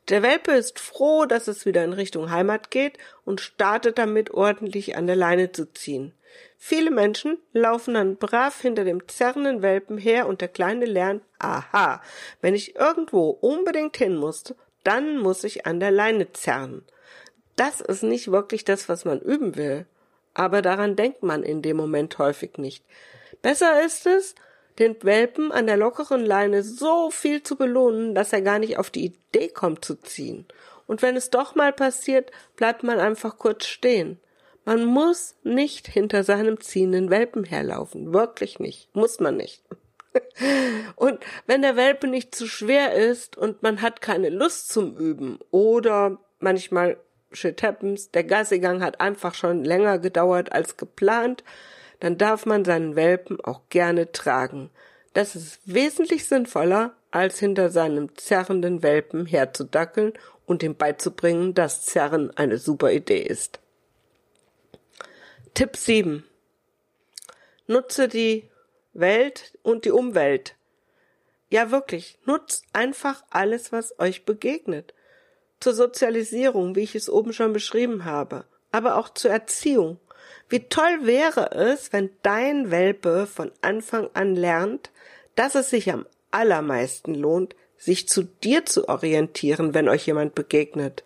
Der 0.08 0.22
Welpe 0.22 0.52
ist 0.52 0.78
froh, 0.78 1.26
dass 1.26 1.48
es 1.48 1.66
wieder 1.66 1.82
in 1.82 1.92
Richtung 1.92 2.30
Heimat 2.30 2.70
geht 2.70 2.98
und 3.24 3.40
startet 3.40 3.98
damit 3.98 4.30
ordentlich 4.30 4.96
an 4.96 5.08
der 5.08 5.16
Leine 5.16 5.50
zu 5.50 5.66
ziehen. 5.72 6.12
Viele 6.56 6.92
Menschen 6.92 7.36
laufen 7.52 7.94
dann 7.94 8.16
brav 8.16 8.60
hinter 8.60 8.84
dem 8.84 9.08
zerrenden 9.08 9.60
Welpen 9.60 9.98
her 9.98 10.28
und 10.28 10.40
der 10.40 10.46
Kleine 10.46 10.84
lernt, 10.84 11.24
aha, 11.40 12.00
wenn 12.40 12.54
ich 12.54 12.76
irgendwo 12.76 13.30
unbedingt 13.30 13.96
hin 13.96 14.14
muss, 14.14 14.54
dann 14.84 15.18
muss 15.18 15.42
ich 15.42 15.66
an 15.66 15.80
der 15.80 15.90
Leine 15.90 16.30
zerren. 16.32 16.84
Das 17.56 17.80
ist 17.80 18.04
nicht 18.04 18.30
wirklich 18.30 18.64
das, 18.64 18.88
was 18.88 19.04
man 19.04 19.20
üben 19.20 19.56
will. 19.56 19.84
Aber 20.32 20.62
daran 20.62 20.94
denkt 20.94 21.24
man 21.24 21.42
in 21.42 21.60
dem 21.60 21.76
Moment 21.76 22.18
häufig 22.18 22.56
nicht. 22.56 22.84
Besser 23.42 23.84
ist 23.84 24.06
es, 24.06 24.36
den 24.80 24.96
Welpen 25.02 25.52
an 25.52 25.66
der 25.66 25.76
lockeren 25.76 26.24
Leine 26.24 26.62
so 26.62 27.10
viel 27.10 27.42
zu 27.42 27.56
belohnen, 27.56 28.14
dass 28.14 28.32
er 28.32 28.42
gar 28.42 28.58
nicht 28.58 28.78
auf 28.78 28.90
die 28.90 29.06
Idee 29.06 29.48
kommt 29.48 29.84
zu 29.84 29.94
ziehen. 29.94 30.46
Und 30.86 31.02
wenn 31.02 31.16
es 31.16 31.30
doch 31.30 31.54
mal 31.54 31.72
passiert, 31.72 32.32
bleibt 32.56 32.82
man 32.82 32.98
einfach 32.98 33.38
kurz 33.38 33.66
stehen. 33.66 34.18
Man 34.64 34.84
muss 34.84 35.36
nicht 35.42 35.86
hinter 35.86 36.24
seinem 36.24 36.60
ziehenden 36.60 37.10
Welpen 37.10 37.44
herlaufen. 37.44 38.12
Wirklich 38.12 38.58
nicht. 38.58 38.94
Muss 38.94 39.20
man 39.20 39.36
nicht. 39.36 39.62
und 40.96 41.20
wenn 41.46 41.62
der 41.62 41.76
Welpe 41.76 42.08
nicht 42.08 42.34
zu 42.34 42.46
schwer 42.46 42.94
ist 42.94 43.36
und 43.36 43.62
man 43.62 43.82
hat 43.82 44.00
keine 44.00 44.30
Lust 44.30 44.70
zum 44.70 44.96
Üben 44.96 45.38
oder 45.50 46.18
manchmal 46.40 46.96
shit 47.32 47.62
happens, 47.62 48.10
der 48.10 48.24
Gassigang 48.24 48.82
hat 48.82 49.00
einfach 49.00 49.34
schon 49.34 49.62
länger 49.62 49.98
gedauert 49.98 50.52
als 50.52 50.76
geplant, 50.76 51.44
dann 52.00 52.18
darf 52.18 52.46
man 52.46 52.64
seinen 52.64 52.96
Welpen 52.96 53.40
auch 53.40 53.62
gerne 53.68 54.12
tragen. 54.12 54.70
Das 55.12 55.36
ist 55.36 55.60
wesentlich 55.64 56.26
sinnvoller, 56.26 56.94
als 57.10 57.38
hinter 57.38 57.70
seinem 57.70 58.16
zerrenden 58.16 58.82
Welpen 58.82 59.26
herzudackeln 59.26 60.12
und 60.46 60.62
ihm 60.62 60.76
beizubringen, 60.76 61.54
dass 61.54 61.84
Zerren 61.84 62.36
eine 62.36 62.58
super 62.58 62.92
Idee 62.92 63.22
ist. 63.22 63.60
Tipp 65.54 65.76
7. 65.76 66.24
Nutze 67.66 68.08
die 68.08 68.48
Welt 68.92 69.58
und 69.62 69.84
die 69.84 69.90
Umwelt. 69.90 70.54
Ja, 71.50 71.70
wirklich, 71.70 72.18
nutzt 72.24 72.64
einfach 72.72 73.24
alles, 73.30 73.72
was 73.72 73.98
euch 73.98 74.24
begegnet. 74.24 74.94
Zur 75.58 75.74
Sozialisierung, 75.74 76.76
wie 76.76 76.82
ich 76.82 76.94
es 76.94 77.10
oben 77.10 77.32
schon 77.32 77.52
beschrieben 77.52 78.04
habe, 78.04 78.44
aber 78.70 78.96
auch 78.96 79.08
zur 79.08 79.32
Erziehung. 79.32 79.98
Wie 80.48 80.68
toll 80.68 81.00
wäre 81.02 81.52
es, 81.52 81.92
wenn 81.92 82.10
dein 82.22 82.70
Welpe 82.70 83.26
von 83.26 83.52
Anfang 83.60 84.10
an 84.14 84.36
lernt, 84.36 84.90
dass 85.34 85.54
es 85.54 85.70
sich 85.70 85.92
am 85.92 86.06
allermeisten 86.30 87.14
lohnt, 87.14 87.54
sich 87.76 88.08
zu 88.08 88.24
dir 88.24 88.66
zu 88.66 88.88
orientieren, 88.88 89.74
wenn 89.74 89.88
euch 89.88 90.06
jemand 90.06 90.34
begegnet. 90.34 91.04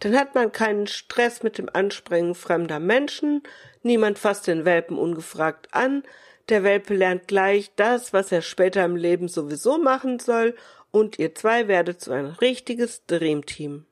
Dann 0.00 0.16
hat 0.16 0.34
man 0.34 0.52
keinen 0.52 0.86
Stress 0.86 1.42
mit 1.42 1.56
dem 1.56 1.70
Anspringen 1.72 2.34
fremder 2.34 2.80
Menschen, 2.80 3.42
niemand 3.82 4.18
fasst 4.18 4.46
den 4.46 4.64
Welpen 4.64 4.98
ungefragt 4.98 5.68
an, 5.72 6.02
der 6.50 6.62
Welpe 6.62 6.94
lernt 6.94 7.26
gleich 7.26 7.70
das, 7.76 8.12
was 8.12 8.30
er 8.30 8.42
später 8.42 8.84
im 8.84 8.96
Leben 8.96 9.28
sowieso 9.28 9.78
machen 9.78 10.18
soll, 10.18 10.54
und 10.90 11.18
ihr 11.18 11.34
zwei 11.34 11.66
werdet 11.66 12.00
zu 12.00 12.12
ein 12.12 12.26
richtiges 12.26 13.06
Dreamteam. 13.06 13.86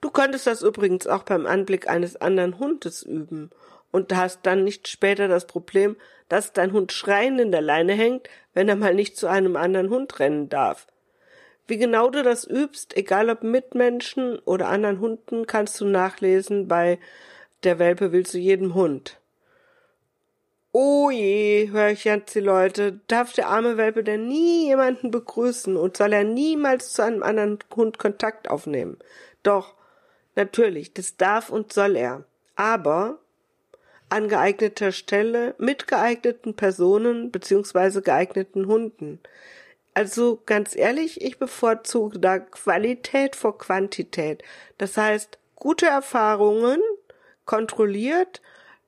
Du 0.00 0.10
könntest 0.10 0.46
das 0.46 0.62
übrigens 0.62 1.06
auch 1.06 1.24
beim 1.24 1.46
Anblick 1.46 1.88
eines 1.88 2.16
anderen 2.16 2.58
Hundes 2.58 3.02
üben 3.02 3.50
und 3.90 4.14
hast 4.14 4.40
dann 4.44 4.64
nicht 4.64 4.88
später 4.88 5.28
das 5.28 5.46
Problem, 5.46 5.96
dass 6.28 6.52
dein 6.52 6.72
Hund 6.72 6.92
schreiend 6.92 7.40
in 7.40 7.52
der 7.52 7.60
Leine 7.60 7.92
hängt, 7.92 8.28
wenn 8.54 8.68
er 8.68 8.76
mal 8.76 8.94
nicht 8.94 9.16
zu 9.16 9.26
einem 9.26 9.56
anderen 9.56 9.90
Hund 9.90 10.18
rennen 10.18 10.48
darf. 10.48 10.86
Wie 11.66 11.76
genau 11.76 12.10
du 12.10 12.22
das 12.22 12.44
übst, 12.44 12.96
egal 12.96 13.30
ob 13.30 13.42
mit 13.42 13.74
Menschen 13.74 14.38
oder 14.40 14.68
anderen 14.68 15.00
Hunden, 15.00 15.46
kannst 15.46 15.80
du 15.80 15.84
nachlesen 15.84 16.66
bei 16.66 16.98
Der 17.62 17.78
Welpe 17.78 18.10
will 18.10 18.24
zu 18.24 18.38
jedem 18.38 18.74
Hund. 18.74 19.20
Oh 20.72 21.10
je, 21.10 21.68
höre 21.70 21.90
ich 21.90 22.04
jetzt 22.04 22.34
die 22.34 22.40
Leute, 22.40 23.00
darf 23.08 23.32
der 23.32 23.48
arme 23.48 23.76
Welpe 23.76 24.04
denn 24.04 24.28
nie 24.28 24.66
jemanden 24.66 25.10
begrüßen 25.10 25.76
und 25.76 25.96
soll 25.96 26.12
er 26.12 26.24
niemals 26.24 26.92
zu 26.92 27.02
einem 27.02 27.22
anderen 27.24 27.58
Hund 27.74 27.98
Kontakt 27.98 28.48
aufnehmen? 28.48 28.96
Doch, 29.42 29.74
natürlich, 30.40 30.94
das 30.94 31.16
darf 31.16 31.50
und 31.50 31.72
soll 31.72 31.96
er. 31.96 32.24
Aber 32.56 33.18
an 34.08 34.28
geeigneter 34.28 34.90
Stelle 34.90 35.54
mit 35.58 35.86
geeigneten 35.86 36.54
Personen 36.54 37.30
beziehungsweise 37.30 38.02
geeigneten 38.02 38.66
Hunden. 38.66 39.20
Also 39.94 40.40
ganz 40.46 40.74
ehrlich, 40.74 41.20
ich 41.20 41.38
bevorzuge 41.38 42.18
da 42.18 42.38
Qualität 42.38 43.36
vor 43.36 43.58
Quantität. 43.58 44.42
Das 44.78 44.96
heißt, 44.96 45.38
gute 45.56 45.86
Erfahrungen, 45.86 46.80
kontrolliert, 47.44 48.40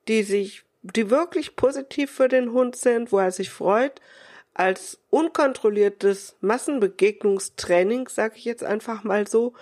die 0.07 0.23
sich, 0.23 0.63
die 0.81 1.09
wirklich 1.09 1.55
positiv 1.55 2.11
für 2.11 2.29
den 2.29 2.51
Hund 2.51 2.75
sind, 2.75 3.11
wo 3.11 3.19
er 3.19 3.31
sich 3.31 3.49
freut, 3.49 4.01
als 4.53 4.99
unkontrolliertes 5.09 6.35
Massenbegegnungstraining, 6.41 8.07
sage 8.07 8.35
ich 8.37 8.45
jetzt 8.45 8.63
einfach 8.63 9.03
mal 9.03 9.27
so, 9.27 9.53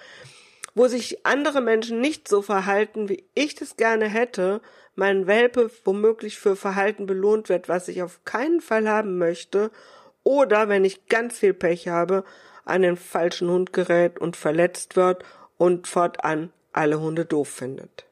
wo 0.74 0.88
sich 0.88 1.26
andere 1.26 1.62
Menschen 1.62 2.00
nicht 2.02 2.28
so 2.28 2.42
verhalten, 2.42 3.10
wie 3.10 3.26
ich 3.34 3.56
das 3.56 3.76
gerne 3.78 4.08
hätte, 4.08 4.62
mein 4.96 5.28
Welpe 5.28 5.72
womöglich 5.84 6.38
für 6.38 6.56
Verhalten 6.56 7.06
belohnt 7.06 7.50
wird, 7.50 7.70
was 7.70 7.88
ich 7.88 8.02
auf 8.04 8.24
keinen 8.26 8.62
Fall 8.62 8.88
haben 8.88 9.18
möchte, 9.18 9.72
oder 10.24 10.70
wenn 10.70 10.86
ich 10.86 11.08
ganz 11.08 11.40
viel 11.40 11.54
Pech 11.54 11.88
habe, 11.88 12.24
an 12.66 12.84
den 12.84 12.98
falschen 12.98 13.50
Hund 13.50 13.74
gerät 13.74 14.20
und 14.20 14.36
verletzt 14.36 14.96
wird 14.96 15.24
und 15.58 15.88
fortan 15.88 16.52
alle 16.74 17.00
Hunde 17.00 17.26
doof 17.26 17.50
findet. 17.50 18.06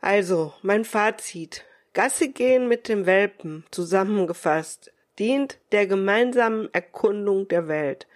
Also, 0.00 0.52
mein 0.62 0.84
Fazit. 0.84 1.64
Gassi 1.94 2.28
gehen 2.28 2.66
mit 2.66 2.88
dem 2.88 3.06
Welpen, 3.06 3.64
zusammengefasst, 3.70 4.92
dient 5.18 5.58
der 5.72 5.86
gemeinsamen 5.86 6.68
Erkundung 6.72 7.48
der 7.48 7.68
Welt, 7.68 8.06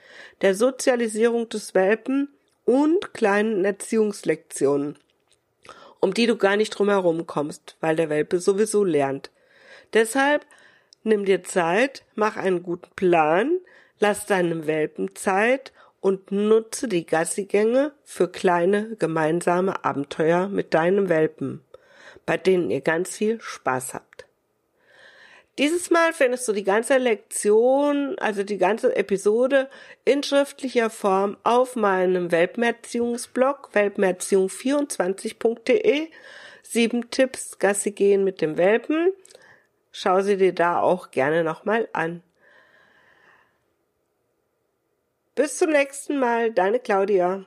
der 0.42 0.54
Sozialisierung 0.54 1.48
des 1.48 1.74
Welpen 1.74 2.28
und 2.64 3.14
kleinen 3.14 3.64
Erziehungslektionen, 3.64 4.98
um 6.00 6.12
die 6.14 6.26
du 6.26 6.36
gar 6.36 6.56
nicht 6.56 6.70
drum 6.70 6.88
herum 6.88 7.26
kommst, 7.26 7.76
weil 7.80 7.96
der 7.96 8.10
Welpe 8.10 8.40
sowieso 8.40 8.84
lernt. 8.84 9.30
Deshalb 9.94 10.44
nimm 11.02 11.24
dir 11.24 11.42
Zeit, 11.44 12.04
mach 12.14 12.36
einen 12.36 12.62
guten 12.62 12.90
Plan, 12.94 13.58
lass 13.98 14.26
deinem 14.26 14.66
Welpen 14.66 15.14
Zeit 15.14 15.72
und 16.00 16.30
nutze 16.30 16.88
die 16.88 17.06
Gassigänge 17.06 17.92
für 18.04 18.28
kleine 18.28 18.96
gemeinsame 18.96 19.84
Abenteuer 19.84 20.48
mit 20.48 20.74
deinem 20.74 21.08
Welpen, 21.08 21.64
bei 22.26 22.36
denen 22.36 22.70
ihr 22.70 22.82
ganz 22.82 23.16
viel 23.16 23.40
Spaß 23.40 23.94
habt. 23.94 24.07
Dieses 25.58 25.90
Mal 25.90 26.12
findest 26.12 26.46
du 26.46 26.52
die 26.52 26.62
ganze 26.62 26.98
Lektion, 26.98 28.16
also 28.20 28.44
die 28.44 28.58
ganze 28.58 28.94
Episode 28.94 29.68
in 30.04 30.22
schriftlicher 30.22 30.88
Form 30.88 31.36
auf 31.42 31.74
meinem 31.74 32.30
Welpenerziehungsblog 32.30 33.70
welpenerziehung24.de. 33.72 36.10
Sieben 36.62 37.10
Tipps 37.10 37.58
Gassi 37.58 37.90
gehen 37.90 38.22
mit 38.22 38.40
dem 38.40 38.56
Welpen. 38.56 39.12
Schau 39.90 40.20
sie 40.20 40.36
dir 40.36 40.54
da 40.54 40.80
auch 40.80 41.10
gerne 41.10 41.42
nochmal 41.42 41.88
an. 41.92 42.22
Bis 45.34 45.58
zum 45.58 45.70
nächsten 45.70 46.20
Mal, 46.20 46.52
deine 46.52 46.78
Claudia. 46.78 47.46